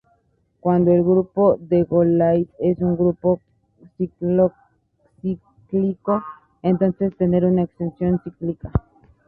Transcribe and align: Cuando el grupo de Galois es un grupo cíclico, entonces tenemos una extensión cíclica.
Cuando 0.61 0.91
el 0.91 1.03
grupo 1.03 1.57
de 1.57 1.83
Galois 1.87 2.47
es 2.57 2.79
un 2.79 2.95
grupo 2.97 3.39
cíclico, 5.21 6.23
entonces 6.63 7.15
tenemos 7.17 7.51
una 7.51 7.61
extensión 7.61 8.19
cíclica. 8.23 8.71